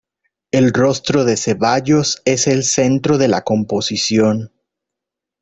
[0.49, 4.51] El rostro de Cevallos es el centro de la composición.